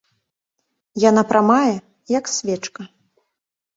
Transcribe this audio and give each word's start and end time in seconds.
Яна 1.09 1.23
прамая, 1.31 1.75
як 2.19 2.33
свечка. 2.37 2.81